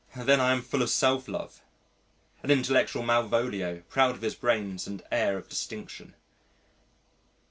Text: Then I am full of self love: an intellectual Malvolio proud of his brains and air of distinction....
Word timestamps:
Then 0.15 0.39
I 0.41 0.51
am 0.51 0.63
full 0.63 0.81
of 0.81 0.89
self 0.89 1.27
love: 1.27 1.61
an 2.41 2.49
intellectual 2.49 3.03
Malvolio 3.03 3.83
proud 3.87 4.15
of 4.15 4.23
his 4.23 4.33
brains 4.33 4.87
and 4.87 5.03
air 5.11 5.37
of 5.37 5.47
distinction.... 5.47 6.15